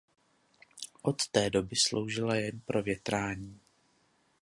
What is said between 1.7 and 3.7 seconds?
sloužila jen pro větrání.